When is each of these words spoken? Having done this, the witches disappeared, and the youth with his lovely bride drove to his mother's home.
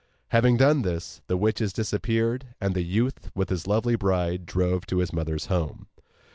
Having 0.29 0.57
done 0.57 0.81
this, 0.81 1.21
the 1.27 1.37
witches 1.37 1.71
disappeared, 1.71 2.55
and 2.59 2.73
the 2.73 2.81
youth 2.81 3.29
with 3.35 3.49
his 3.49 3.67
lovely 3.67 3.95
bride 3.95 4.47
drove 4.47 4.83
to 4.87 4.97
his 4.97 5.13
mother's 5.13 5.45
home. 5.45 5.89